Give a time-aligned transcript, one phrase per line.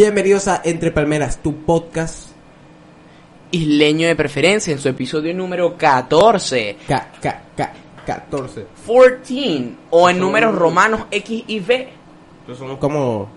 [0.00, 2.30] Bienvenidos a Entre Palmeras, tu podcast.
[3.50, 6.78] Isleño de preferencia en su episodio número 14.
[6.88, 7.72] K, K, K,
[8.06, 8.64] 14.
[8.86, 11.88] 14 o en Son- números romanos X y V.
[12.40, 13.28] Entonces somos como.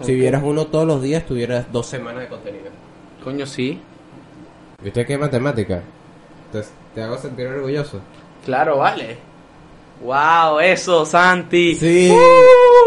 [0.00, 2.70] Si vieras uno todos los días, tuvieras dos semanas de contenido.
[3.22, 3.78] Coño, sí.
[4.82, 5.82] ¿Y usted qué matemática?
[6.46, 8.00] Entonces, te hago sentir orgulloso.
[8.46, 9.18] Claro, vale.
[10.02, 11.74] Wow, eso, Santi.
[11.74, 12.10] Sí.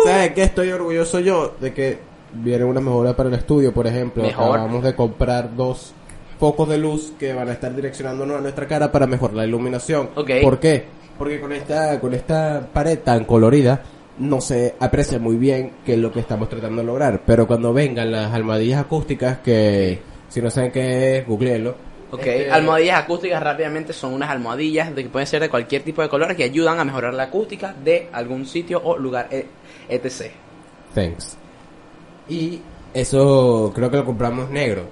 [0.04, 0.44] ¿Sabes qué?
[0.46, 4.24] Estoy orgulloso yo de que viene una mejora para el estudio, por ejemplo.
[4.24, 4.58] Mejor.
[4.58, 5.94] Acabamos de comprar dos
[6.40, 10.10] focos de luz que van a estar direccionándonos a nuestra cara para mejorar la iluminación.
[10.16, 10.32] Ok.
[10.42, 10.84] ¿Por qué?
[11.18, 13.82] Porque con esta, con esta pared tan colorida
[14.20, 17.22] no se aprecia muy bien qué es lo que estamos tratando de lograr.
[17.26, 21.76] Pero cuando vengan las almohadillas acústicas, que si no saben qué es, googleenlo.
[22.12, 26.02] Ok, Este, almohadillas acústicas rápidamente son unas almohadillas de que pueden ser de cualquier tipo
[26.02, 29.46] de color que ayudan a mejorar la acústica de algún sitio o lugar, e-
[29.90, 30.32] etc.
[30.94, 31.38] Thanks.
[32.28, 32.62] Y
[32.94, 34.84] eso creo que lo compramos negro.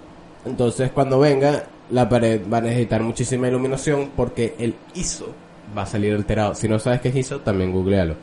[0.46, 5.28] Entonces cuando venga, la pared va a necesitar muchísima iluminación porque el ISO
[5.76, 6.56] va a salir alterado.
[6.56, 8.16] Si no sabes qué es ISO, también googlealo.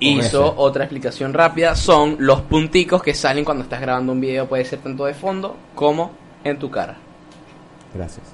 [0.00, 4.64] ISO, otra explicación rápida, son los punticos que salen cuando estás grabando un video, puede
[4.64, 6.10] ser tanto de fondo como
[6.42, 6.96] en tu cara.
[7.94, 8.26] Gracias.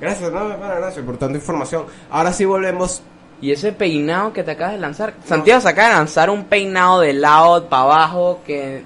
[0.00, 1.86] Gracias, no, gracias por tanta información.
[2.10, 3.02] Ahora sí volvemos.
[3.40, 7.00] Y ese peinado que te acabas de lanzar, Santiago se acaba de lanzar un peinado
[7.00, 8.82] de lado para abajo que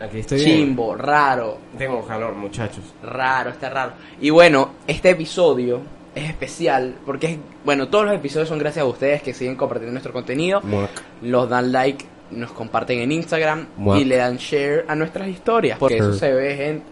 [0.00, 0.58] Aquí estoy bien.
[0.66, 2.84] chimbo, raro, Tengo calor, muchachos.
[3.02, 3.92] raro, está raro.
[4.20, 5.80] Y bueno, este episodio
[6.14, 9.92] es especial porque es, bueno, todos los episodios son gracias a ustedes que siguen compartiendo
[9.92, 10.90] nuestro contenido, Muac.
[11.22, 14.00] los dan like, nos comparten en Instagram Muac.
[14.00, 16.86] y le dan share a nuestras historias, porque eso se ve gente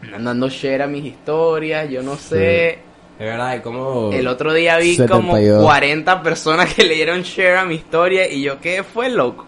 [0.00, 2.78] Andan dando share a mis historias, yo no sé.
[3.18, 4.12] De verdad, y como...
[4.12, 5.56] El otro día vi 72.
[5.56, 9.44] como 40 personas que le dieron share a mi historia y yo qué fue loco.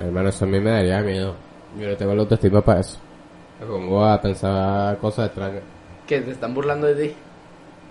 [0.00, 1.34] Hermano, eso a mí me daría miedo.
[1.78, 2.98] Yo no tengo la autoestima para eso.
[3.60, 5.62] Me pongo a pensar cosas extrañas.
[6.06, 7.14] Que te están burlando de ti.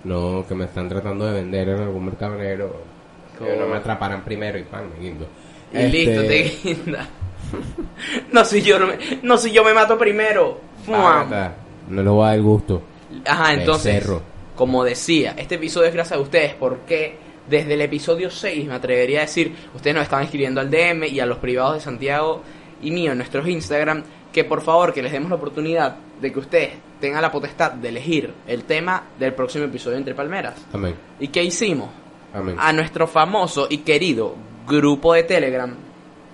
[0.03, 2.81] No, que me están tratando de vender en algún mercado negro.
[3.37, 5.25] Que no me atraparan primero y pan, me guindo.
[5.71, 7.07] Y Este, listo, te guinda.
[8.31, 10.59] no si yo no me, no si yo me mato primero.
[11.87, 12.81] No le voy a dar gusto.
[13.25, 14.21] Ajá, entonces, Becerro.
[14.55, 17.17] Como decía, este episodio es gracias a ustedes porque
[17.49, 21.19] desde el episodio 6 me atrevería a decir, ustedes nos estaban escribiendo al DM y
[21.19, 22.41] a los privados de Santiago
[22.81, 26.39] y mío en nuestros Instagram que por favor que les demos la oportunidad de que
[26.39, 30.55] ustedes tengan la potestad de elegir el tema del próximo episodio Entre Palmeras.
[30.73, 30.95] Amén.
[31.19, 31.89] ¿Y qué hicimos?
[32.33, 32.55] Amén.
[32.57, 34.35] A nuestro famoso y querido
[34.67, 35.75] grupo de Telegram,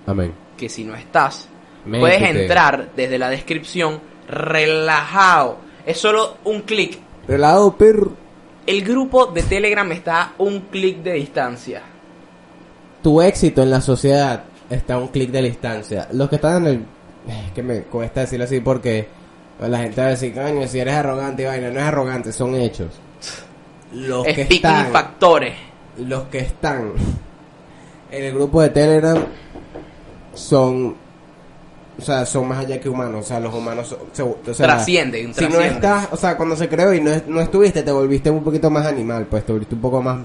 [0.06, 0.32] Amén.
[0.56, 1.48] que si no estás,
[1.84, 5.58] puedes entrar desde la descripción relajado.
[5.84, 6.98] Es solo un clic
[7.28, 8.12] Relado, perro.
[8.66, 11.82] el grupo de Telegram está a un clic de distancia.
[13.02, 16.08] Tu éxito en la sociedad está a un clic de distancia.
[16.12, 16.84] Los que están en el...
[17.28, 19.08] Es que me cuesta decirlo así porque
[19.60, 21.70] la gente va a decir, coño, si eres arrogante y vaina.
[21.70, 22.88] No es arrogante, son hechos.
[23.92, 24.92] Los que Speaking están...
[24.92, 25.54] factores.
[25.98, 26.92] los que están
[28.10, 29.18] en el grupo de Telegram
[30.34, 30.96] son
[31.98, 34.66] o sea son más allá que humanos o sea los humanos son- se- o sea,
[34.66, 38.30] Trascienden, si no estás o sea cuando se creó y no, no estuviste te volviste
[38.30, 40.18] un poquito más animal pues te volviste un poco más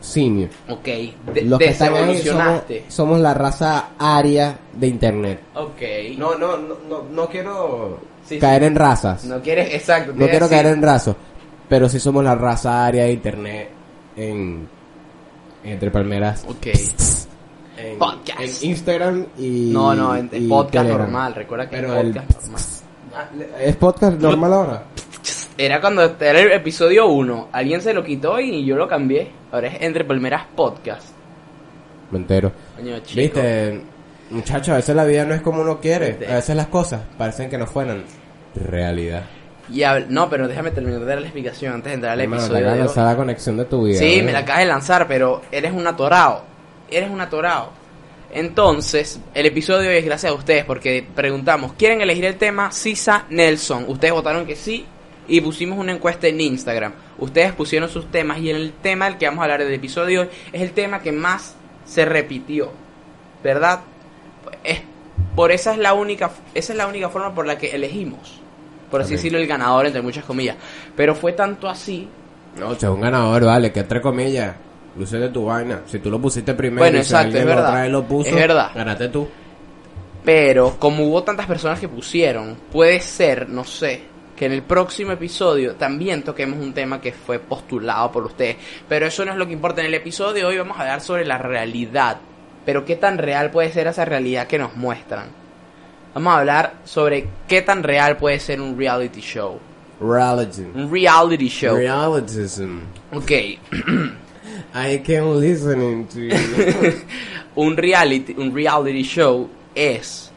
[0.00, 2.22] senior Ok, de- los que están ahí
[2.88, 5.80] somos, la raza aria de internet Ok.
[6.18, 7.98] no no no no, no quiero
[8.28, 8.66] Sí, caer sí.
[8.66, 10.12] en razas No quieres, exacto.
[10.12, 10.62] no quiero decir.
[10.62, 11.14] caer en razos,
[11.68, 13.68] pero sí somos la raza aria de internet
[14.16, 14.68] en
[15.64, 16.44] entre palmeras.
[16.48, 16.66] Ok.
[17.96, 18.40] En, Podcast.
[18.62, 20.98] en Instagram y No, no, en, podcast Telegram.
[21.02, 21.34] normal.
[21.34, 22.62] Recuerda que Pero es el podcast normal.
[23.60, 24.82] ¿Es podcast normal ahora?
[25.58, 27.48] Era cuando era el episodio 1.
[27.52, 29.30] Alguien se lo quitó y yo lo cambié.
[29.52, 31.08] Ahora es Entre Palmeras Podcast.
[32.10, 32.52] Me entero.
[32.76, 33.20] Coño, chico.
[33.20, 33.80] Viste,
[34.30, 36.18] muchachos, a veces la vida no es como uno quiere.
[36.30, 38.04] A veces las cosas parecen que no fueran
[38.54, 39.22] realidad.
[39.72, 42.42] Y hab- no, pero déjame terminar de dar la explicación antes de entrar al Hermano,
[42.42, 42.58] te episodio.
[42.66, 42.86] acabas de de hoy.
[42.88, 43.98] lanzar la conexión de tu vida.
[43.98, 44.24] Sí, ¿no?
[44.26, 46.42] me la acabas de lanzar, pero eres un atorado.
[46.90, 47.70] Eres un atorado.
[48.36, 52.70] Entonces, el episodio de hoy es gracias a ustedes porque preguntamos, ¿quieren elegir el tema
[52.70, 53.86] Sisa Nelson?
[53.88, 54.84] Ustedes votaron que sí
[55.26, 56.92] y pusimos una encuesta en Instagram.
[57.16, 60.18] Ustedes pusieron sus temas y el tema del que vamos a hablar del episodio de
[60.18, 61.54] hoy es el tema que más
[61.86, 62.72] se repitió.
[63.42, 63.80] ¿Verdad?
[64.62, 64.82] Es,
[65.34, 68.38] por esa es la única esa es la única forma por la que elegimos.
[68.90, 70.56] Por así decirlo, el ganador entre muchas comillas.
[70.94, 72.06] Pero fue tanto así
[72.58, 74.56] No, che, un ganador, vale, que entre comillas.
[74.98, 75.82] Luce de tu vaina.
[75.86, 77.68] Si tú lo pusiste primero Bueno, y exacto, es verdad.
[77.68, 78.70] otra vez lo puso, Es verdad.
[78.74, 79.28] ganaste tú.
[80.24, 84.02] Pero como hubo tantas personas que pusieron, puede ser, no sé,
[84.34, 88.56] que en el próximo episodio también toquemos un tema que fue postulado por ustedes.
[88.88, 89.80] Pero eso no es lo que importa.
[89.82, 92.18] En el episodio de hoy vamos a hablar sobre la realidad.
[92.64, 95.26] Pero qué tan real puede ser esa realidad que nos muestran.
[96.14, 99.60] Vamos a hablar sobre qué tan real puede ser un reality show.
[100.00, 100.62] Reality.
[100.74, 101.76] Un reality show.
[101.76, 102.78] Realitism.
[103.12, 103.30] Ok.
[104.74, 106.34] I can't listening to you.
[107.56, 110.30] un reality, un reality show es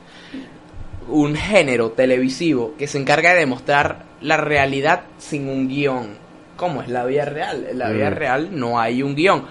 [1.08, 6.18] un género televisivo que se encarga de demostrar la realidad sin un guion.
[6.56, 7.68] ¿Cómo es la vida real?
[7.72, 8.14] En la vida Mm.
[8.14, 9.44] real no hay un guion.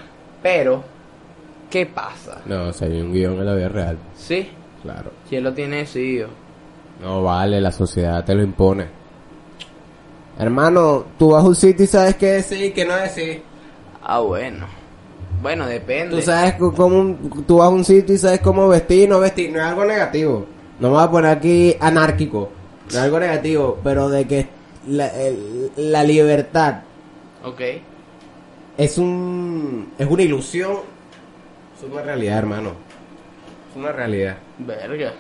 [0.43, 0.85] Pero,
[1.71, 2.43] ¿qué pasa?
[2.47, 3.99] no, o sea, hay un guion en la vida real.
[4.17, 4.49] ¿Sí?
[4.83, 5.11] Claro.
[5.29, 6.29] ¿Quién lo tiene decidido?
[7.03, 8.87] No vale, la sociedad te lo impone.
[10.39, 13.43] Hermano, tú vas a un sitio y sabes qué decir y qué no decir.
[14.09, 14.67] Ah, bueno.
[15.43, 16.17] Bueno, depende.
[16.17, 17.17] Tú sabes cómo,
[17.47, 19.51] tú vas a un sitio y sabes cómo vestir y no vestir.
[19.53, 20.47] No es algo negativo.
[20.81, 22.51] No me voy a poner aquí anárquico.
[22.87, 24.49] No es algo negativo, pero de que
[24.89, 26.81] la, el- la libertad
[27.45, 27.61] Ok.
[28.79, 30.73] es un es una ilusión.
[31.77, 32.71] Es una realidad, hermano.
[33.71, 34.39] Es una realidad.
[34.59, 35.13] Verga.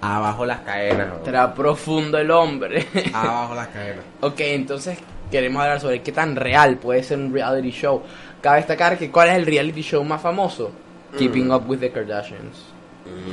[0.00, 1.08] Abajo las cadenas.
[1.24, 2.86] Será profundo el hombre.
[3.14, 4.04] Abajo las cadenas.
[4.20, 4.98] Ok, entonces
[5.30, 8.02] queremos hablar sobre qué tan real puede ser un reality show.
[8.40, 10.70] Cabe destacar que cuál es el reality show más famoso.
[11.16, 12.64] Keeping Up with the Kardashians.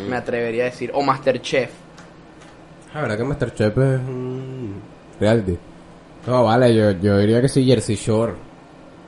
[0.07, 0.91] Me atrevería a decir.
[0.93, 1.71] O Masterchef.
[2.93, 4.81] La verdad que Masterchef es un
[5.19, 5.57] reality.
[6.27, 8.33] No, vale, yo, yo diría que sí, Jersey Shore.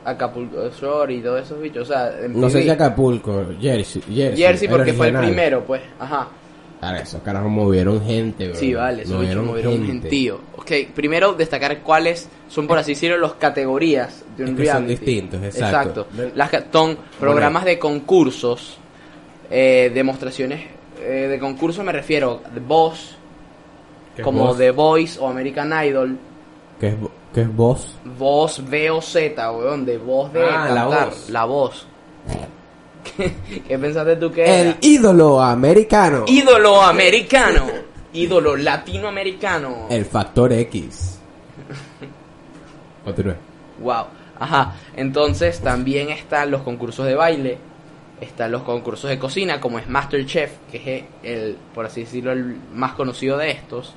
[0.05, 1.89] Acapulco Shore y todos esos bichos.
[1.89, 4.01] O sea, en No sé si Acapulco, Jersey.
[4.01, 5.81] Jersey, Jersey porque fue el primero, pues.
[5.99, 6.27] Ajá.
[6.83, 8.55] Claro, esos carajos movieron gente, bro.
[8.59, 10.39] Sí, vale, esos bichos movieron un gentío.
[10.57, 14.83] Ok, primero destacar cuáles son, por así decirlo, las categorías de un Es que son
[14.85, 15.05] reality.
[15.05, 16.07] distintos, exacto.
[16.11, 18.77] Ven- Las son programas de concursos,
[19.49, 20.61] eh, demostraciones
[20.99, 23.15] eh, de concurso, me refiero The Boss,
[24.15, 24.57] ¿Qué es como Boss?
[24.57, 26.17] The Voice o American Idol.
[26.81, 26.95] ¿Qué es,
[27.33, 27.55] qué es?
[27.55, 27.97] Voz,
[28.59, 31.29] V o Z, weón, de voz de Ah, la cantar, voz.
[31.29, 31.87] la voz.
[33.03, 33.33] ¿Qué,
[33.67, 34.77] qué pensaste tú que El era?
[34.81, 36.25] ídolo americano.
[36.27, 37.65] Ídolo americano,
[38.13, 39.87] ídolo latinoamericano.
[39.89, 41.19] El factor X.
[43.05, 43.35] Continúe.
[43.81, 44.05] Wow.
[44.39, 44.75] Ajá.
[44.95, 47.57] Entonces también están los concursos de baile,
[48.21, 52.57] están los concursos de cocina, como es MasterChef, que es el, por así decirlo, el
[52.73, 53.93] más conocido de estos.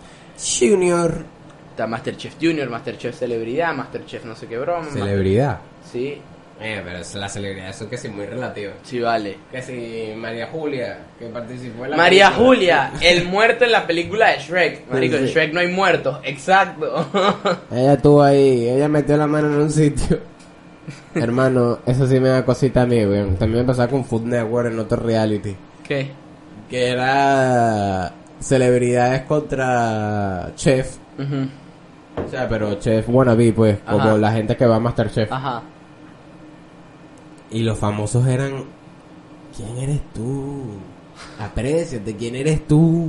[0.60, 1.24] Junior.
[1.70, 4.86] Está MasterChef Junior, MasterChef Celebridad, MasterChef no sé qué broma.
[4.90, 5.58] Celebridad.
[5.90, 6.18] Sí,
[6.58, 8.72] Eh, pero es la celebridad, eso que sí muy relativo.
[8.82, 9.36] sí vale.
[9.52, 12.46] Que si María Julia, que participó en la María película.
[12.48, 14.90] Julia, el muerto en la película de Shrek.
[14.90, 15.32] Marico, en Sí.
[15.34, 16.18] Shrek no hay muertos.
[16.24, 17.06] Exacto.
[17.70, 20.18] Ella estuvo ahí, ella metió la mano en un sitio.
[21.14, 23.36] Hermano, eso sí me da cosita a mí, weón.
[23.36, 25.54] También me pasaba con Food Network en otro reality.
[25.86, 26.10] ¿Qué?
[26.70, 30.96] Que era celebridades contra chef.
[31.18, 32.24] Ujú.
[32.24, 34.16] O sea, pero chef wannabe, pues, como Ajá.
[34.18, 35.30] la gente que va a Masterchef.
[35.30, 35.62] Ajá.
[37.50, 38.64] Y los famosos eran,
[39.56, 40.64] ¿quién eres tú?
[41.38, 43.08] Apréciate, ¿quién eres tú?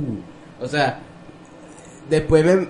[0.60, 1.00] O sea,
[2.08, 2.68] después me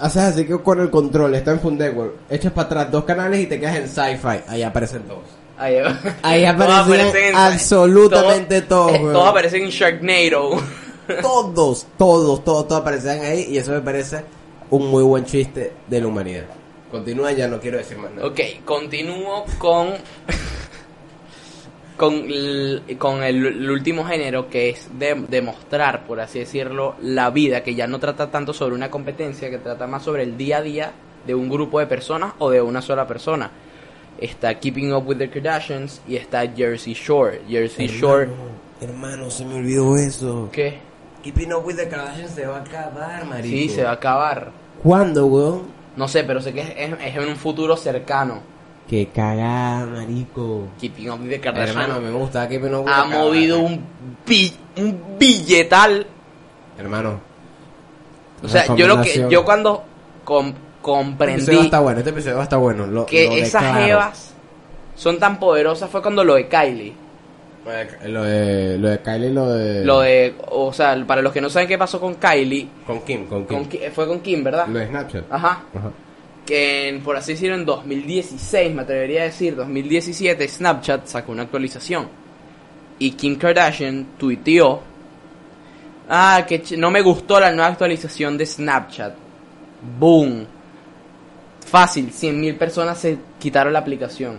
[0.00, 3.46] haces así que con el control, está en Fundeware, echas para atrás dos canales y
[3.46, 5.24] te quedas en Sci-Fi, ahí aparecen todos.
[5.58, 5.76] Ahí,
[6.22, 9.12] Ahí Todos aparecían aparecen en- absolutamente todos, eh, weón.
[9.14, 10.50] Todos aparecen en Sharknado.
[11.22, 14.24] Todos, todos, todos, todos aparecían ahí y eso me parece
[14.70, 16.46] un muy buen chiste de la humanidad.
[16.90, 18.26] Continúa, ya no quiero decir más nada.
[18.26, 19.90] Ok, continúo con.
[21.96, 27.30] Con, el, con el, el último género que es de, demostrar, por así decirlo, la
[27.30, 30.58] vida, que ya no trata tanto sobre una competencia, que trata más sobre el día
[30.58, 30.92] a día
[31.26, 33.50] de un grupo de personas o de una sola persona.
[34.18, 37.42] Está Keeping Up with the Kardashians y está Jersey Shore.
[37.48, 38.24] Jersey Shore.
[38.24, 38.50] Hermano,
[38.80, 40.48] hermano, se me olvidó eso.
[40.52, 40.78] ¿Qué?
[41.22, 43.48] Keeping Up with the Kardashians se va a acabar, marico.
[43.56, 44.52] Sí, se va a acabar.
[44.82, 45.62] ¿Cuándo, weón?
[45.96, 48.40] No sé, pero sé que es, es- es en un futuro cercano.
[48.88, 50.68] Que cagada, marico.
[50.80, 51.70] Keeping Up with the Kardashians.
[51.76, 53.80] Hermano, me gusta Keeping Up with ha the movido un,
[54.24, 56.06] bi- un billetal.
[56.78, 57.20] Hermano.
[58.44, 59.82] O sea, yo lo que yo cuando
[60.24, 62.86] com- Este episodio va a comprendí estar bueno, este episodio estar bueno.
[62.86, 63.86] Lo, que lo esas declaro.
[63.86, 64.34] jevas
[64.94, 66.92] son tan poderosas fue cuando lo de Kylie.
[68.04, 69.84] Lo de, lo de Kylie, lo de...
[69.84, 73.26] Lo de, o sea, para los que no saben qué pasó con Kylie, Con Kim,
[73.26, 73.64] con Kim.
[73.64, 74.68] con fue con Kim, ¿verdad?
[74.68, 75.24] Lo de Snapchat.
[75.28, 75.62] Ajá.
[75.74, 75.90] Ajá.
[76.46, 81.42] Que en- por así decirlo, en 2016, me atrevería a decir, 2017, Snapchat sacó una
[81.42, 82.08] actualización.
[82.98, 84.80] Y Kim Kardashian tuiteó,
[86.08, 89.14] ah, que no me gustó la nueva actualización de Snapchat.
[89.98, 90.46] Boom.
[91.66, 94.38] Fácil, 100.000 personas se quitaron la aplicación.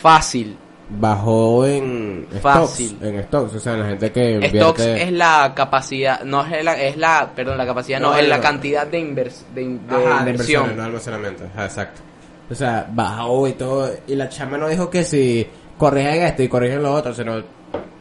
[0.00, 0.56] Fácil.
[0.90, 2.88] Bajó en Fácil.
[2.88, 6.80] stocks, en stocks, o sea, la gente que Stocks es la capacidad, no es la,
[6.80, 8.42] es la, perdón, la capacidad, no, No, es la no.
[8.42, 10.76] cantidad de, invers- de, de Ajá, de inversión.
[10.76, 11.44] no almacenamiento.
[11.54, 12.02] Ajá, exacto.
[12.50, 13.90] O sea, bajó y todo.
[14.06, 15.46] Y la chama no dijo que si
[15.78, 17.42] corrigen esto y corrigen lo otro, sino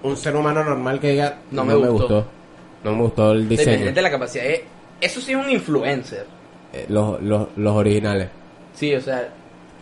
[0.03, 2.25] un ser humano normal que diga, No me gustó".
[2.83, 3.93] No me gustó el diseño.
[3.93, 4.43] De la capacidad.
[4.45, 4.65] eh,
[4.99, 6.25] Eso sí es un influencer.
[6.73, 8.27] Eh, los, los, los originales.
[8.73, 9.29] Sí, o sea,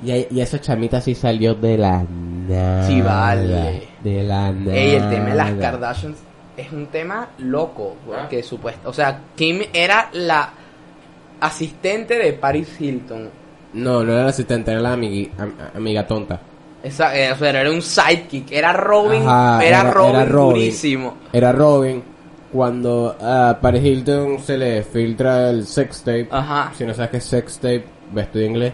[0.04, 2.04] Y, y esa chamita sí salió de la
[2.48, 2.88] nada.
[2.88, 3.88] Sí, vale.
[4.04, 4.76] De la nada.
[4.76, 6.18] ey, el tema de las Kardashians
[6.58, 7.96] es un tema loco.
[8.14, 8.28] Ah.
[8.30, 8.90] Que supuesto.
[8.90, 10.50] O sea, Kim era la
[11.40, 13.30] asistente de Paris Hilton.
[13.74, 16.40] No, no era la asistente, era la amigui- am- amiga tonta.
[16.84, 18.52] Esa, eh, o sea, era un sidekick.
[18.52, 19.22] Era Robin.
[19.24, 20.56] Ajá, era, era- Robin era Robin.
[20.56, 21.18] durísimo.
[21.32, 22.04] Era Robin.
[22.52, 26.28] Cuando a Paris Hilton se le filtra el sex tape.
[26.32, 26.72] Ajá.
[26.78, 28.74] Si no sabes qué es sex tape, ves tu inglés.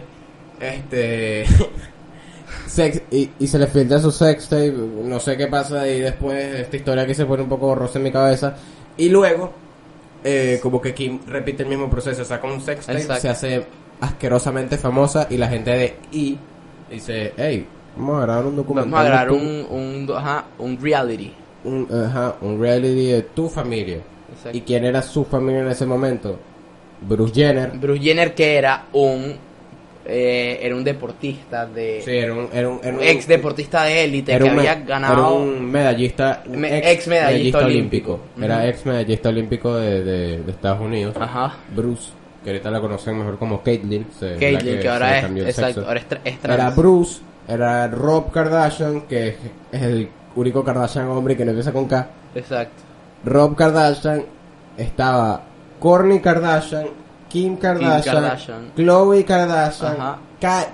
[0.60, 1.44] Este.
[2.66, 4.72] sex, y, y se le filtra su sex tape.
[4.72, 8.04] No sé qué pasa y después esta historia que se pone un poco borrosa en
[8.04, 8.56] mi cabeza.
[8.96, 9.52] Y luego,
[10.24, 12.24] eh, como que Kim repite el mismo proceso.
[12.24, 13.22] Saca un sex tape, Exacto.
[13.22, 13.66] se hace
[14.00, 15.26] asquerosamente famosa.
[15.30, 16.36] Y la gente de E
[16.90, 18.90] dice: Hey, vamos a grabar un documental.
[18.90, 21.32] Vamos a grabar un, un, ajá, un reality.
[21.64, 24.00] un, ajá, un reality de tu familia.
[24.32, 24.56] Exacto.
[24.56, 26.38] ¿Y quién era su familia en ese momento?
[27.00, 27.70] Bruce Jenner.
[27.78, 29.36] Bruce Jenner que era un
[30.08, 33.84] eh, era un deportista de Sí, era un, era un, era un un- ex deportista
[33.84, 36.42] de élite que había ganado Era un medallista.
[36.46, 38.20] un ex medallista olímpico.
[38.40, 41.14] Era ex medallista olímpico de, de, de Estados Unidos.
[41.20, 42.10] ajá Bruce,
[42.42, 44.06] que ahorita la conocen mejor como Caitlyn.
[44.40, 46.58] Caitlyn que, ahora es exacto ahora es, es trans.
[46.60, 49.28] Era Bruce, era Rob Kardashian, que
[49.72, 52.08] es el único Kardashian hombre que no empieza con K.
[52.34, 52.82] exacto
[53.24, 54.24] Rob Kardashian,
[54.76, 55.42] estaba
[55.80, 56.86] Kourtney Kardashian,
[57.28, 58.70] Kim Kardashian, Kardashian.
[58.76, 60.18] Khloe Kardashian, Ajá.
[60.40, 60.66] Ka-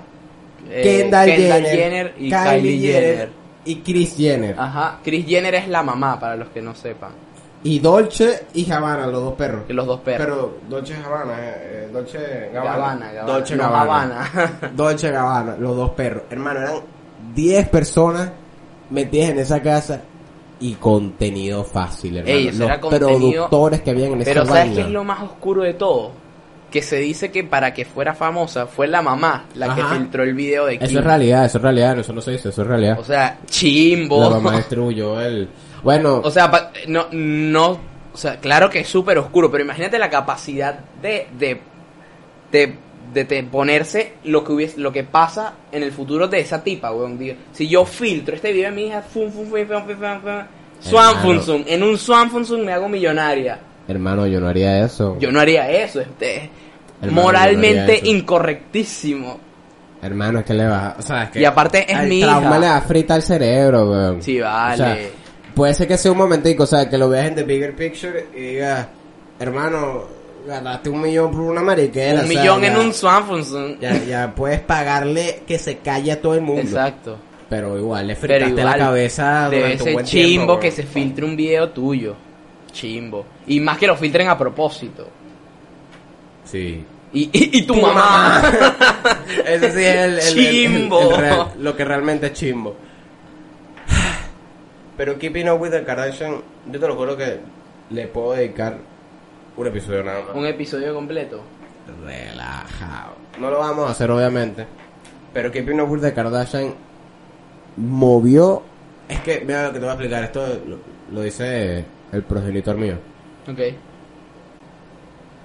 [0.67, 3.29] Eh, Kendall, Kendall Jenner, Jenner y Kylie Kylie Jenner, Jenner
[3.65, 4.55] y Kris Jenner.
[4.59, 7.11] ajá Kris Jenner es la mamá para los que no sepan
[7.63, 9.63] Y Dolce y Gabbana, los dos perros.
[9.67, 11.53] que los dos perros Pero Dolce y Gabbana, eh,
[11.85, 12.75] eh, Dolce Gabbana.
[12.77, 14.25] Gabbana, Gabbana, Dolce no Gabbana.
[14.25, 14.71] Habana.
[14.75, 16.23] Dolce Gabbana, los dos perros.
[16.31, 16.75] Hermano, eran
[17.35, 18.31] 10 personas
[18.89, 20.01] metidas en esa casa
[20.59, 22.35] y contenido fácil, hermano.
[22.37, 25.03] Ey, eso los era contenido- productores que habían en esa pero sabes qué es lo
[25.03, 26.11] más oscuro de todo
[26.71, 30.33] que se dice que para que fuera famosa fue la mamá la que filtró el
[30.33, 32.67] video de Kim Eso es realidad, eso es realidad, eso no se dice, eso es
[32.67, 32.99] realidad.
[32.99, 35.47] o sea chimbo La mamá distribuyó el...
[35.83, 37.79] Bueno, O sea, pa- no, no,
[38.13, 41.61] o sea, claro que es súper oscuro, pero imagínate la capacidad de, de,
[42.51, 46.91] de, de ponerse lo que hubiese, lo que pasa en el futuro de esa tipa,
[46.91, 47.17] weón.
[47.17, 50.21] Digo, si yo filtro este video de mi hija, fum, fum, fum, fum, fum, fum,
[50.21, 50.43] fum.
[51.21, 52.29] Fun Sum, en un Swan
[52.63, 53.59] me hago millonaria.
[53.87, 55.17] Hermano, yo no haría eso.
[55.19, 56.49] Yo no haría eso, este,
[57.01, 58.05] Hermano, moralmente no eso.
[58.05, 59.39] incorrectísimo.
[60.01, 60.95] Hermano, es que le va...
[60.99, 61.41] O sea, es que...
[61.41, 62.59] Y aparte es el mi trauma hija.
[62.59, 64.21] le da frita al cerebro, weón.
[64.21, 64.73] Sí, vale.
[64.73, 64.97] O sea,
[65.55, 68.27] puede ser que sea un momentico, o sea, que lo veas en the bigger picture
[68.35, 68.87] y digas,
[69.39, 70.03] hermano,
[70.45, 72.19] ganaste un millón por una mariquera.
[72.19, 73.79] un o sea, millón en un Swan Fun Sum.
[73.79, 76.61] Ya, ya puedes pagarle que se calle a todo el mundo.
[76.61, 77.17] Exacto.
[77.49, 81.25] Pero igual le fritaste igual, la cabeza debe ser buen chimbo tiempo, que se filtre
[81.25, 82.15] un video tuyo.
[82.75, 83.25] Chimbo.
[83.47, 85.07] Y más que lo filtren a propósito.
[86.43, 86.83] Sí.
[87.13, 88.43] Y, y, y tu, mamá.
[89.45, 90.99] Ese sí es el, el- el- el- Chimbo.
[91.11, 92.75] el real- lo que realmente es chimbo.
[94.97, 96.41] Pero Keeping Up with the Kardashian,
[96.71, 97.39] yo te lo juro que
[97.91, 98.77] le puedo dedicar
[99.55, 100.35] un episodio nada más.
[100.35, 101.41] un episodio completo.
[102.05, 103.15] relajado.
[103.39, 104.65] No lo vamos a hacer, obviamente.
[105.33, 106.73] Pero Keeping Up with the Kardashian
[107.77, 108.63] movió.
[109.07, 110.23] Es que, mira lo que te voy a explicar.
[110.25, 110.79] Esto lo,
[111.11, 111.85] lo dice
[112.15, 112.95] el progenitor mío.
[113.49, 113.59] Ok.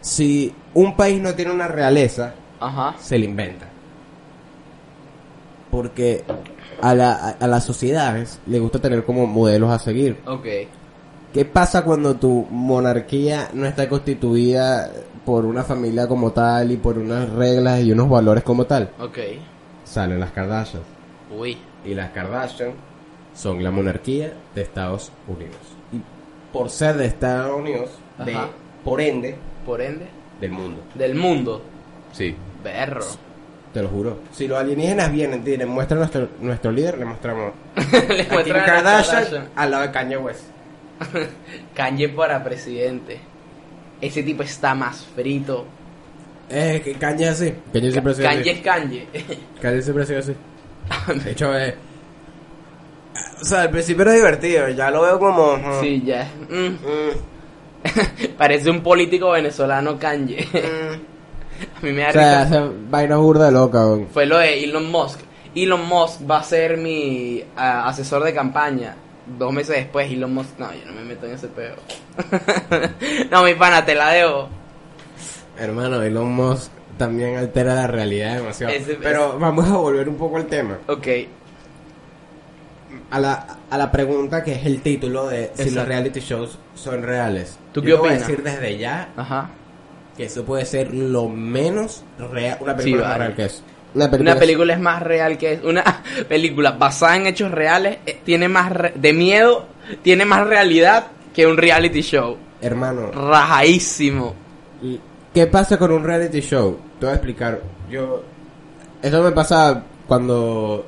[0.00, 2.94] Si un país no tiene una realeza, Ajá.
[2.98, 3.66] se le inventa.
[5.70, 6.24] Porque
[6.80, 10.18] a, la, a, a las sociedades le gusta tener como modelos a seguir.
[10.26, 10.46] Ok.
[11.32, 14.90] ¿Qué pasa cuando tu monarquía no está constituida
[15.24, 18.90] por una familia como tal y por unas reglas y unos valores como tal?
[18.98, 19.18] Ok.
[19.84, 20.82] Salen las Kardashian.
[21.36, 21.56] Uy.
[21.84, 22.72] Y las Kardashian
[23.34, 25.56] son la monarquía de Estados Unidos.
[26.52, 27.90] Por ser de Estados Unidos,
[28.24, 28.48] de, Ajá.
[28.84, 30.06] por ende, Por ende.
[30.40, 30.82] del mundo.
[30.94, 31.62] Del mundo.
[32.12, 32.34] Sí.
[32.64, 33.04] Berro.
[33.72, 34.18] Te lo juro.
[34.32, 37.52] Si los alienígenas vienen, tienen, muestran nuestro, nuestro líder, le mostramos
[38.08, 39.48] Le a Kim muestran a Kardashian Kardashian.
[39.54, 40.42] al lado de Kanye West.
[41.74, 43.18] Kanye para presidente.
[44.00, 45.66] Ese tipo está más frito.
[46.48, 47.54] Eh, que Kanye así.
[47.72, 48.62] Kanye siempre ha sido Kanye es así.
[48.62, 49.06] Kanye.
[49.60, 50.34] Kanye siempre ha sido así.
[51.24, 51.74] De hecho, eh,
[53.40, 55.80] o sea, al principio era divertido, ya lo veo como...
[55.80, 56.28] sí, ya.
[56.48, 56.66] Mm.
[56.66, 60.46] mm, Parece un político venezolano Kanye.
[60.52, 61.10] mm.
[61.76, 62.58] A mí me da O sea, risa.
[62.64, 64.06] hace vaina burda de loca, weón.
[64.08, 65.20] Fue lo de Elon Musk.
[65.54, 68.96] Elon Musk va a ser mi asesor de campaña.
[69.38, 70.58] Dos meses después, Elon Musk.
[70.58, 71.74] No, yo no me meto en ese peo.
[73.30, 74.48] no, mi pana, te la debo.
[75.58, 78.72] Hermano, Elon Musk también altera la realidad demasiado.
[78.72, 80.78] Ese- Pero vamos a volver un poco al tema.
[80.86, 81.06] Ok.
[83.10, 85.74] A la, a la pregunta que es el título de si Exacto.
[85.74, 87.58] los reality shows son reales.
[87.72, 88.28] ¿Tú Yo qué te voy a opinas?
[88.28, 89.50] decir desde ya Ajá.
[90.16, 92.58] que eso puede ser lo menos real.
[92.60, 93.24] Una Sí, película más vale.
[93.24, 93.62] real que eso.
[93.92, 95.64] Una película, Una película es más real que es.
[95.64, 95.82] Una
[96.28, 99.66] película basada en hechos reales eh, tiene más re- de miedo,
[100.02, 102.36] tiene más realidad que un reality show.
[102.60, 104.34] Hermano, Rajadísimo.
[105.34, 106.78] ¿qué pasa con un reality show?
[106.98, 107.60] Te voy a explicar.
[107.90, 108.22] Yo.
[109.02, 110.86] Esto me pasa cuando.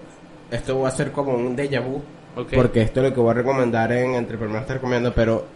[0.53, 2.03] Esto va a ser como un déjà vu.
[2.37, 2.53] Ok.
[2.55, 5.47] Porque esto es lo que voy a recomendar en Entre Primeras te recomiendo, pero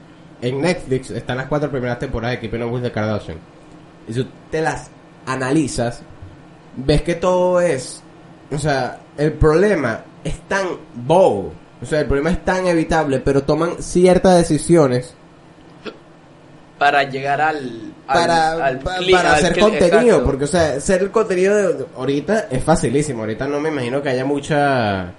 [0.41, 3.39] en Netflix están las cuatro primeras temporadas de Keeping Up with the Kardashian.
[4.09, 4.91] Y si tú te las
[5.27, 6.03] analizas,
[6.77, 8.03] ves que todo es,
[8.51, 13.43] o sea, el problema es tan bobo, o sea, el problema es tan evitable, pero
[13.43, 15.15] toman ciertas decisiones
[16.79, 17.57] Para llegar al.
[17.57, 18.97] al- para, al para
[19.31, 20.25] al hacer contenido, exacto.
[20.25, 24.11] porque o sea, hacer el contenido de, ahorita es facilísimo, ahorita no me imagino que
[24.11, 25.13] haya mucha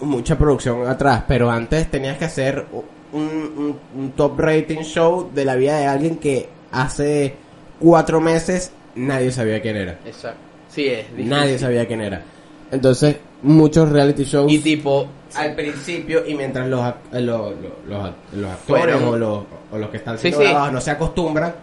[0.00, 2.64] mucha producción atrás, pero antes tenías que hacer
[3.12, 7.34] un, un- un top rating show de la vida de alguien que hace
[7.78, 10.38] cuatro meses nadie sabía quién era, Exacto.
[10.70, 11.28] Sí, es difícil.
[11.28, 12.22] nadie sabía quién era,
[12.70, 15.06] entonces muchos reality shows Y tipo.
[15.36, 19.42] al principio y mientras los, ac- eh, lo- lo- los, los actores o los,
[19.72, 20.44] o los que están siendo sí.
[20.46, 21.54] grabados no se acostumbran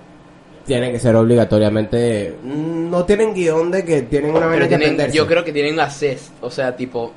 [0.65, 5.17] tienen que ser obligatoriamente no tienen guion de que tienen una manera que tienen, aprenderse
[5.17, 6.31] yo creo que tienen assist.
[6.41, 7.11] O sea, tipo.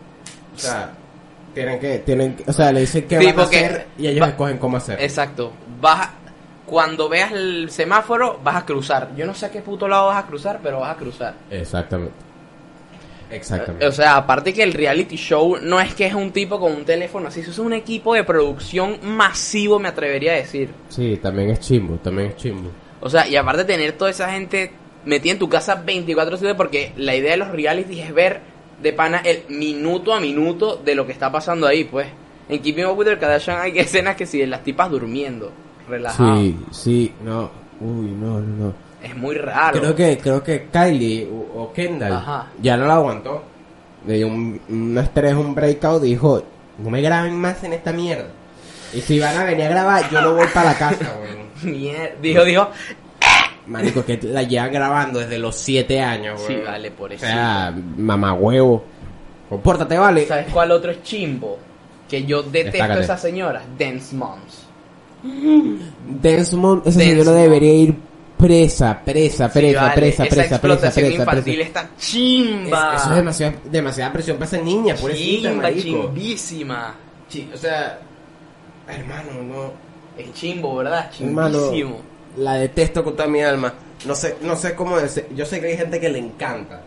[0.55, 0.91] o sea
[1.53, 4.23] tienen que tienen que- o sea le dicen qué van a que- hacer y ellos
[4.25, 5.53] va- escogen cómo hacer Exacto.
[5.81, 6.15] Vas a-
[6.67, 9.11] cuando veas el semáforo, vas a cruzar.
[9.15, 11.35] Yo no sé a qué puto lado vas a cruzar, pero vas a cruzar.
[11.51, 12.15] exactamente
[13.31, 16.73] exactamente O sea, aparte que el reality show no es que es un tipo con
[16.73, 20.71] un teléfono así, eso es un equipo de producción masivo, me atrevería a decir.
[20.89, 24.73] sí también es chimbo también es chimbo O sea, y aparte tener toda esa gente
[25.05, 28.41] metida en tu casa 24/7 porque la idea de los reality es ver
[28.83, 32.07] de pana el minuto a minuto de lo que está pasando ahí, pues.
[32.49, 35.51] En Keeping Up with the Kardashian hay escenas que si de las tipas durmiendo,
[35.89, 36.37] relajado.
[36.37, 39.79] sí sí no uy no no no Es muy raro.
[39.81, 42.47] Creo que, creo que Kylie o, o Kendall Ajá.
[42.61, 43.43] ya no la aguantó.
[44.07, 46.43] Le dio un, un estrés, un breakout dijo,
[46.79, 48.27] no me graben más en esta mierda.
[48.93, 51.17] Y si van a venir a grabar, yo no voy para la casa,
[51.65, 51.75] weón.
[51.75, 52.69] Mier- Dijo, dijo,
[53.67, 56.65] Marico, que la llevan grabando desde los 7 años, sí, weón.
[56.67, 57.25] vale, por O eso.
[57.27, 58.85] sea, mamagüevo.
[59.49, 60.27] Compórtate, vale.
[60.27, 61.59] ¿Sabes cuál otro es chimbo?
[62.09, 63.63] Que yo detesto a esas señoras.
[63.79, 64.67] Dance Moms.
[66.21, 67.19] Desmond, esa Desmond.
[67.25, 67.95] señora debería ir
[68.47, 71.67] presa, presa, Sí, presa, vale, presa, Esa presa, presa, explotación presa, infantil presa.
[71.69, 72.95] está Es- chimba.
[72.97, 76.95] Eso es demasiada, demasiada presión para esa niña, pobrecita, chimba, chimbísima.
[77.29, 77.99] Sí, o sea,
[78.89, 79.73] hermano, no.
[80.17, 81.11] Es chimbo, ¿verdad?
[81.21, 82.01] Hermano, Chimbísimo.
[82.37, 83.73] la detesto con toda mi alma.
[84.07, 85.27] No sé, no sé cómo decir.
[85.35, 86.81] Yo sé que hay gente que le encanta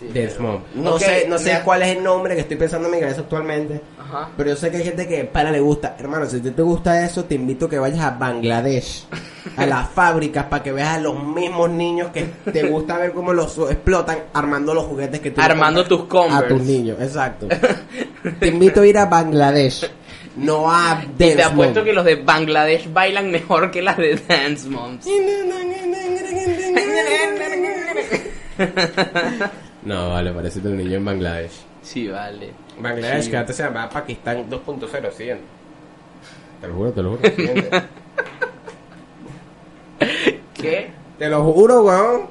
[0.00, 0.62] Sí, pero-.
[0.74, 3.20] No Ok, sé, no sé cuál es el nombre que estoy pensando en mi cabeza
[3.20, 3.80] actualmente.
[4.00, 4.30] Ajá.
[4.36, 5.94] Pero yo sé que hay gente que para le gusta.
[5.98, 9.06] Hermano, si a ti te gusta eso, te invito a que vayas a Bangladesh,
[9.56, 13.32] a las fábricas, para que veas a los mismos niños que te gusta ver cómo
[13.32, 16.44] los explotan armando los juguetes que tú Armando tus Converse.
[16.44, 17.48] A tus niños, exacto.
[18.40, 19.90] te invito a ir a Bangladesh,
[20.36, 21.84] no a Y Dance te apuesto Mom.
[21.86, 25.06] que los de Bangladesh bailan mejor que las de Dance Moms.
[29.84, 31.50] No, vale, parece un niño en Bangladesh.
[31.82, 32.52] Sí, vale.
[32.78, 33.30] Bangladesh, Sí.
[33.30, 35.44] que antes se llamaba Pakistán 2.0, siguiente.
[36.60, 37.22] Te lo juro, te lo juro.
[41.18, 42.22] Te lo juro, weón.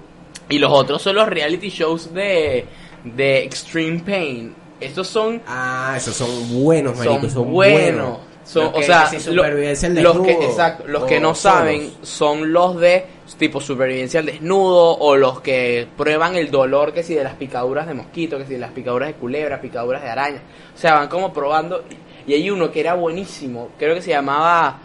[0.50, 2.66] Y los otros son los reality shows de,
[3.04, 4.56] de Extreme Pain.
[4.80, 6.30] Estos son Ah, esos son
[6.64, 7.82] buenos, marico, son, son, buenos.
[8.02, 8.18] buenos.
[8.44, 11.38] Son, Los o que- sea, si lo- los que, exacto, los que no solos.
[11.38, 13.06] saben son los de
[13.38, 17.88] tipo supervivencia al desnudo o los que prueban el dolor que si de las picaduras
[17.88, 20.42] de mosquito, que si de las picaduras de culebra, picaduras de araña.
[20.76, 21.84] O sea, van como probando
[22.28, 24.80] y hay uno que era buenísimo, creo que se llamaba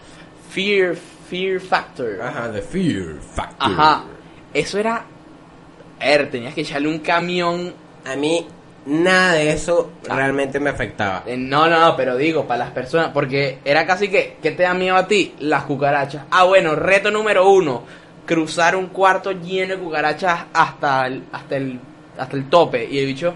[0.50, 0.94] Fear
[1.28, 2.20] Fear Factor.
[2.22, 3.72] Ajá, The Fear Factor.
[3.72, 4.04] Ajá.
[4.54, 5.04] Eso era
[6.00, 7.72] Er, tenías que echarle un camión.
[8.04, 8.46] A mí
[8.86, 11.24] nada de eso realmente me afectaba.
[11.26, 14.62] Eh, No, no, no, pero digo, para las personas, porque era casi que, ¿qué te
[14.62, 15.34] da miedo a ti?
[15.40, 16.24] Las cucarachas.
[16.30, 17.82] Ah, bueno, reto número uno,
[18.26, 21.80] cruzar un cuarto lleno de cucarachas hasta el, hasta el,
[22.18, 22.86] hasta el tope.
[22.88, 23.34] Y el bicho,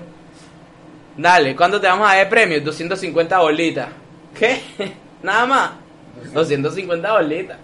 [1.17, 2.61] dale, ¿cuánto te vamos a dar de premio?
[2.61, 3.89] 250 bolitas.
[4.39, 4.61] ¿Qué?
[5.23, 5.71] Nada más.
[6.33, 7.59] 250 bolitas.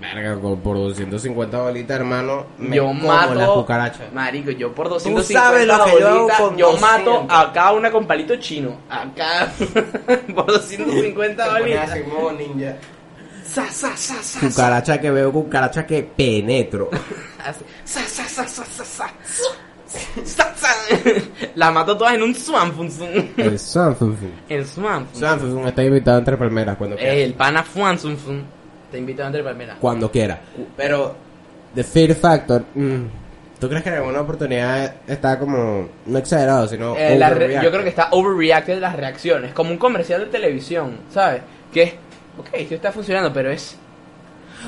[0.00, 4.12] Verga, por 250 bolitas, hermano, me yo como mato las cucarachas.
[4.12, 7.36] marico yo por sabes 250 lo que yo hago bolitas con yo mato 200.
[7.38, 9.52] a cada una con palito chino acá
[10.34, 12.76] por 250 Te pones bolitas así modo ninja.
[13.46, 14.40] sa sa sa sa sa.
[14.46, 16.90] Cucaracha que veo, cucaracha que penetro.
[17.44, 17.60] Así.
[17.84, 19.06] Sa, sa, sa, sa, sa, sa.
[20.24, 20.68] Sa, sa.
[21.54, 24.16] la mato todas en un swanfunfun El Samsung.
[24.48, 28.42] el swanfunfun Samsung está invitado entre palmeras cuando el pana fuanfunfun
[28.94, 30.38] te invito a entre palmeras Cuando quiera.
[30.76, 31.16] Pero,
[31.74, 33.02] The Fear Factor, mm,
[33.58, 36.94] ¿tú crees que en alguna oportunidad está como, no exagerado, sino...
[36.96, 40.98] Eh, la re- yo creo que está overreacted las reacciones, como un comercial de televisión,
[41.12, 41.42] ¿sabes?
[41.72, 41.92] Que es,
[42.38, 43.76] ok, esto está funcionando, pero es...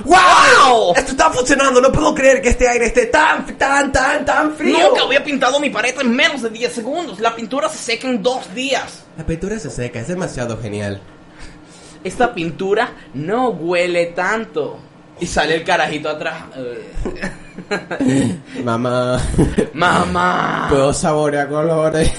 [0.05, 0.93] ¡Wow!
[0.97, 4.77] Esto está funcionando, no puedo creer que este aire esté tan, tan, tan, tan frío.
[4.89, 7.21] Nunca había pintado mi pared en menos de 10 segundos.
[7.21, 9.05] La pintura se seca en dos días.
[9.17, 11.01] La pintura se seca, es demasiado genial.
[12.05, 14.79] Esta pintura no huele tanto.
[15.19, 16.45] Y sale el carajito atrás.
[18.65, 19.19] Mamá,
[19.73, 20.67] Mamá.
[20.69, 22.13] puedo saborear colores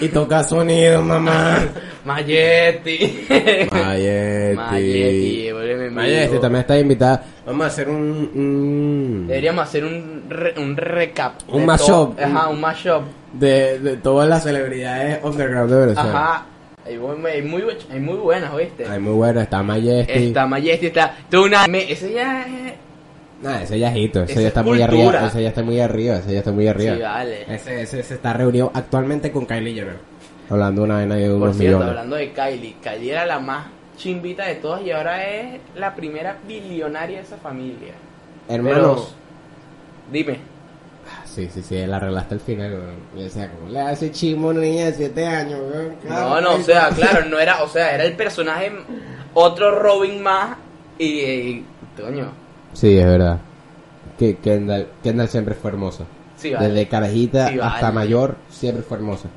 [0.00, 1.58] y tocar sonido, mamá.
[2.04, 3.26] Mayetti.
[3.70, 5.52] Mayetti.
[5.92, 7.22] Mayetti, también está invitada.
[7.46, 8.30] Vamos a hacer un...
[8.34, 11.34] un- Deberíamos hacer un, re- un recap.
[11.48, 12.18] Un mashup.
[12.20, 13.02] Ajá, un mashup.
[13.32, 16.10] de, de todas las celebridades underground de Venezuela.
[16.10, 16.46] Ajá.
[16.88, 16.94] Hay,
[17.32, 18.86] hay muy, bu- hay muy buenas, ¿oíste?
[18.86, 20.12] Ay, muy bueno, está Majesty.
[20.28, 21.66] Está Mayetti, está Tuna.
[21.68, 22.74] Me, ese ya es...
[23.42, 25.08] Nah, ese ya es hito, ese Esa ya es está muy cultura.
[25.18, 26.94] arriba, ese ya está muy arriba, ese ya está muy arriba.
[26.96, 27.42] Sí, vale.
[27.54, 29.96] Ese, ese se está reunido actualmente con Kylie Jenner.
[30.50, 31.88] Hablando una vaina de Por unos cierto, millones.
[31.90, 36.36] hablando de Kylie, Kylie era la más chimbita de todas y ahora es la primera
[36.48, 37.92] billonaria de esa familia.
[38.48, 39.06] Hermano, Pero,
[40.10, 40.38] dime,
[41.38, 42.96] Sí, sí, sí, la arreglaste al final, weón.
[43.14, 45.94] Y decía, ¿cómo le hace chimo a una niña de 7 años, weón?
[46.02, 48.72] no, no, o sea, claro, no era, o sea, era el personaje,
[49.34, 50.56] otro Robin más
[50.98, 51.64] y, y
[51.96, 52.32] coño,
[52.72, 53.38] Sí, es verdad.
[54.18, 56.06] Que Kendall, Kendall siempre fue hermosa.
[56.36, 56.70] sí, vale.
[56.70, 59.28] Desde carajita Sí, hasta mayor, siempre fue hermosa.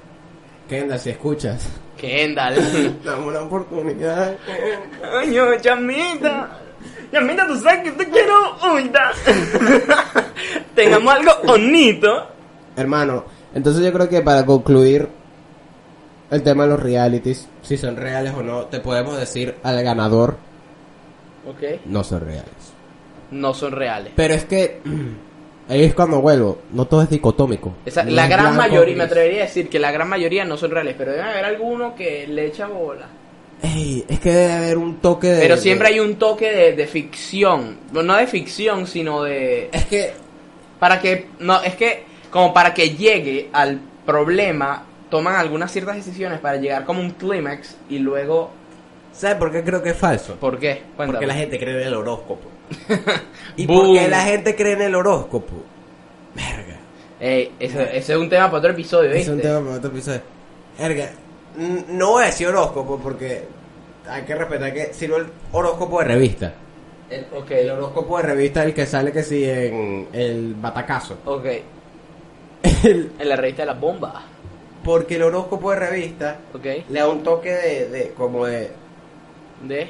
[0.67, 2.55] Kendall, si escuchas, Kendall.
[3.05, 4.37] dame una oportunidad.
[5.13, 6.49] Coño, chamita.
[7.11, 9.11] Chamita, tú sabes que te quiero ahorita.
[10.75, 12.27] Tengamos algo bonito.
[12.75, 15.07] Hermano, entonces yo creo que para concluir
[16.29, 20.37] el tema de los realities, si son reales o no, te podemos decir al ganador,
[21.47, 21.81] Ok.
[21.85, 22.49] no son reales.
[23.31, 24.13] No son reales.
[24.15, 24.79] Pero es que
[25.69, 27.73] ahí es cuando vuelvo, no todo es dicotómico.
[27.85, 29.11] Esa- No la es gran blanco, mayoría, me gris.
[29.11, 32.27] atrevería a decir que la gran mayoría no son reales, pero debe haber alguno que
[32.27, 33.07] le echa bola.
[33.63, 35.39] Ey, es que debe haber un toque de...
[35.41, 37.77] Pero siempre hay un toque de, de ficción.
[37.91, 39.69] No de ficción, sino de...
[39.71, 40.13] Es que...
[40.81, 41.27] Para que...
[41.37, 46.85] No, es que como para que llegue al problema, toman algunas ciertas decisiones para llegar
[46.85, 48.49] como un clímax y luego...
[49.13, 50.37] ¿Sabes por qué creo que es falso?
[50.37, 50.81] ¿Por qué?
[50.95, 51.11] Cuéntame.
[51.19, 52.49] Porque la gente cree en el horóscopo.
[53.57, 53.89] ¿Y Boom.
[53.89, 55.53] por qué la gente cree en el horóscopo?
[56.33, 56.79] Verga.
[57.19, 59.33] Ey, ese, ese es un tema para otro episodio, Es ¿viste?
[59.33, 60.21] un tema para otro episodio.
[60.79, 61.11] Verga.
[61.89, 63.43] No voy a decir horóscopo porque
[64.09, 66.53] hay que respetar que sino el horóscopo de revista.
[67.11, 71.17] El- ok, El horóscopo de revista es el que sale que sí en el batacazo.
[71.25, 71.45] ok.
[72.83, 74.23] El- En la revista de la bomba.
[74.83, 76.65] porque el horóscopo de revista Ok.
[76.89, 78.71] le da un toque de, de como de
[79.63, 79.87] De...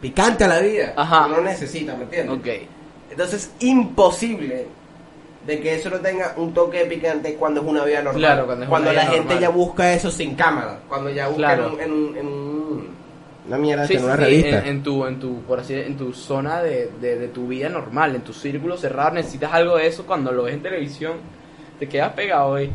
[0.00, 0.92] picante a la vida.
[0.96, 1.26] Ajá.
[1.26, 2.36] Uno necesita, ¿me entiendes?
[2.38, 2.48] Ok.
[3.10, 4.66] Entonces es imposible
[5.46, 8.20] de que eso no tenga un toque de picante cuando es una vida normal.
[8.22, 10.80] Claro, cuando es una vida la gente ya busca eso sin cámara.
[10.88, 11.66] Cuando ya busca Claro.
[11.66, 12.43] en, un, en, un- en un-
[13.46, 14.58] una mierda, Sí, en una sí, revista.
[14.60, 17.68] en, en tu, en tu, por así, en tu zona de, de, de tu vida
[17.68, 21.12] normal, en tu círculo cerrado, necesitas algo de eso cuando lo ves en televisión,
[21.78, 22.70] te quedas pegado ahí.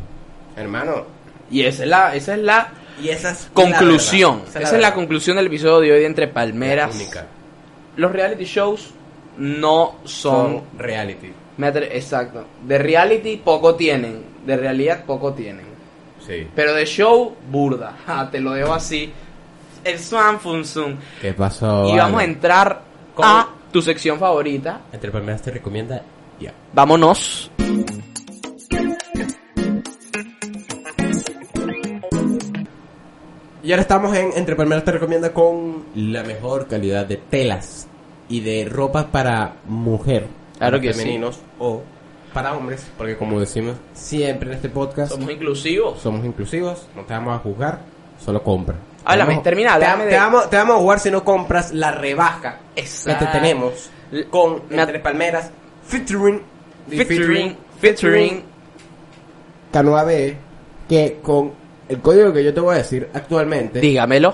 [0.56, 1.06] Hermano,
[1.50, 2.70] Y esa es la, esa es la
[3.02, 4.62] y esa es conclusión, la verdad.
[4.64, 7.14] esa es la conclusión del episodio de hoy de Entre Palmeras.
[7.16, 7.26] La.
[7.96, 8.92] Los reality shows
[9.38, 11.32] no son, Son reality.
[11.92, 15.66] exacto, de reality poco tienen, de realidad poco tienen.
[16.28, 16.46] Sí.
[16.54, 17.98] Pero de show, burda.
[18.06, 19.12] Ah, te lo dejo así.
[19.84, 20.96] El Swan Fun Zoom.
[21.22, 21.88] ¿Qué pasó?
[21.94, 22.82] Y vamos a entrar
[23.16, 24.82] Con- a tu sección favorita.
[24.92, 26.02] Entre palmeras te recomienda
[26.40, 26.54] ya.
[26.74, 27.52] Vámonos.
[33.62, 37.88] Y ahora estamos en Entre Palmeras te recomienda con la mejor calidad de telas
[38.30, 40.28] y de ropa para mujer.
[40.58, 40.90] Claro sí.
[40.94, 41.82] femeninos o
[42.34, 46.00] para hombres, porque como decimos siempre en este podcast, Somos inclusivos.
[46.00, 47.80] somos inclusivos, no te vamos a juzgar,
[48.24, 48.76] solo compra.
[49.12, 53.26] Háblame, vamos- termina, te, vamos, te vamos a jugar si no compras la rebaja Exacto.
[53.26, 53.90] que te tenemos
[54.30, 55.50] con me- Entre Palmeras,
[55.86, 56.42] featuring,
[56.90, 58.44] Featuring, featuring.
[59.72, 60.36] Canoa B,
[60.88, 61.52] que con
[61.88, 64.34] el código que yo te voy a decir actualmente, Dígamelo.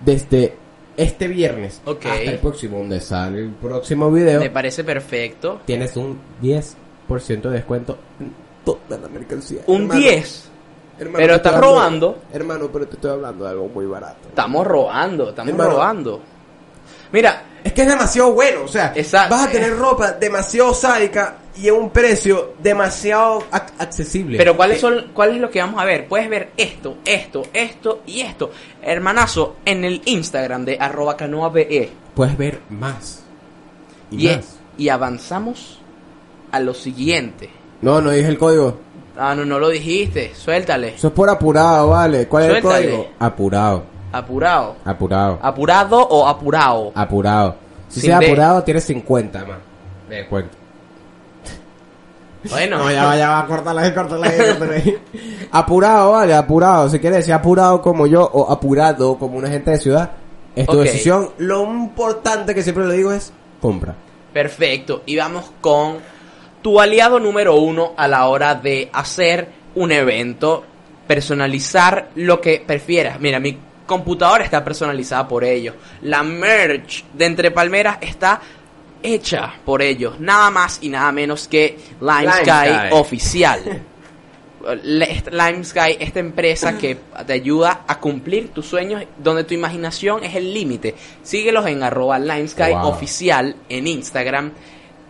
[0.00, 0.54] desde
[0.96, 2.06] este viernes Ok.
[2.06, 5.60] hasta el próximo, donde sale el próximo video, Me parece perfecto.
[5.64, 8.32] tienes un 10% de descuento en
[8.64, 9.62] toda la mercancía.
[9.66, 10.49] Un Hermano, 10.
[11.00, 12.18] Hermano, Pero estás hablando- robando.
[12.32, 14.28] Hermano, pero te estoy hablando de algo muy barato.
[14.28, 15.70] Estamos robando, estamos Hermano.
[15.70, 16.20] robando.
[17.12, 19.34] Mira, Es que es demasiado bueno, o sea, Exacto.
[19.34, 24.38] vas a tener ropa demasiado sádica y a un precio demasiado ac- accesible.
[24.38, 26.08] pero ¿cuáles son, ¿cuál es lo que vamos a ver?
[26.08, 28.50] Puedes ver esto, esto, esto y esto.
[28.80, 31.90] Hermanazo, en el Instagram de arroba canoabe.
[32.14, 33.24] Puedes ver más.
[34.10, 34.58] Y, Y, más.
[34.78, 35.80] y avanzamos
[36.52, 37.50] a lo siguiente.
[37.82, 38.78] No, no dije el código.
[39.16, 40.32] Ah, no, no lo dijiste.
[40.34, 40.94] Suéltale.
[40.94, 42.26] Eso es por apurado, vale.
[42.28, 43.08] ¿Cuál es el código?
[43.18, 43.82] Apurado.
[44.12, 44.76] Apurado.
[44.84, 45.38] Apurado.
[45.42, 46.92] ¿Apurado o apurado?
[46.94, 47.56] Apurado.
[47.88, 49.58] Si sea apurado, tienes 50 más.
[50.08, 50.56] De descuento.
[52.48, 54.98] Bueno, No, ya va, ya va, córtala ahí, córtala ahí, córtala ahí.
[55.52, 56.88] apurado, vale, apurado.
[56.88, 60.10] Si quieres decir apurado como yo o apurado como una gente de ciudad,
[60.56, 61.30] es tu decisión.
[61.38, 63.94] Lo importante que siempre le digo es compra.
[64.32, 65.02] Perfecto.
[65.04, 65.98] Y vamos con
[66.62, 70.64] tu aliado número uno a la hora de hacer un evento,
[71.06, 73.18] personalizar lo que prefieras.
[73.20, 75.74] Mira, mi computadora está personalizada por ellos.
[76.02, 78.40] La merch de Entre Palmeras está
[79.02, 80.20] hecha por ellos.
[80.20, 82.88] Nada más y nada menos que Lime, Lime Sky, Sky.
[82.92, 83.82] oficial.
[84.84, 90.34] Lime Sky, esta empresa que te ayuda a cumplir tus sueños, donde tu imaginación es
[90.34, 90.94] el límite.
[91.22, 92.88] Síguelos en arroba Lime Sky Wow.
[92.88, 94.52] oficial en Instagram.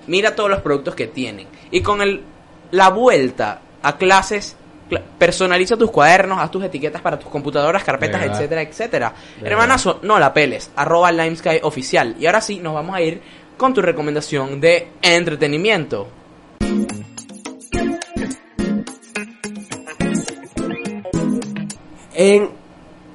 [0.06, 1.46] Mira todos los productos que tienen.
[1.70, 2.22] Y con el,
[2.70, 4.56] la vuelta a clases,
[4.90, 8.36] cla- personaliza tus cuadernos, haz tus etiquetas para tus computadoras, carpetas, verdad.
[8.36, 9.14] etcétera, etcétera.
[9.42, 10.70] Hermanazo, no la peles.
[10.76, 12.16] Arroba Lime Sky oficial.
[12.18, 13.20] Y ahora sí, nos vamos a ir
[13.56, 16.08] con tu recomendación de entretenimiento.
[22.14, 22.48] En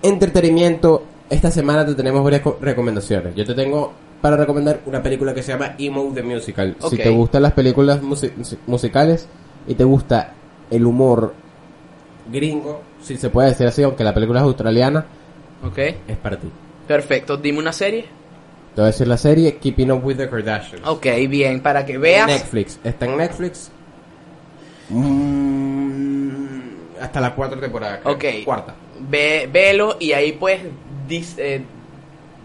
[0.02, 3.36] entretenimiento, esta semana te tenemos varias co- recomendaciones.
[3.36, 3.93] Yo te tengo
[4.26, 6.76] para recomendar una película que se llama Emo the Musical.
[6.90, 9.28] Si te gustan las películas musi- musi- musicales
[9.68, 10.34] y te gusta
[10.72, 11.36] el humor
[12.32, 15.06] gringo, si se puede decir así, aunque la película es australiana,
[15.78, 16.48] es para ti.
[16.88, 17.38] Perfecto.
[17.38, 18.06] Dime una serie.
[18.74, 20.88] Te voy a decir la serie Keeping Up with the Kardashians.
[20.88, 22.26] Ok, bien, para que veas.
[22.26, 22.80] Netflix.
[22.84, 23.70] Está en Netflix.
[24.90, 26.58] Mm,
[27.00, 28.00] hasta la cuarta temporada.
[28.02, 28.16] creo.
[28.16, 28.24] Ok.
[28.44, 28.74] Cuarta.
[29.08, 30.62] Ve, velo y ahí puedes
[31.08, 31.62] dis- eh,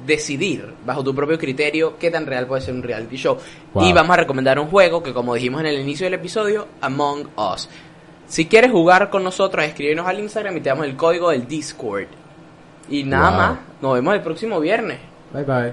[0.06, 3.36] decidir bajo tu propio criterio qué tan real puede ser un reality show.
[3.74, 3.84] Wow.
[3.84, 7.28] Y vamos a recomendar un juego que como dijimos en el inicio del episodio, Among
[7.36, 7.68] Us.
[8.26, 12.06] Si quieres jugar con nosotros, escríbenos al Instagram y te damos el código del Discord.
[12.88, 13.38] Y nada Wow.
[13.38, 14.98] más, nos vemos el próximo viernes.
[15.32, 15.72] Bye bye.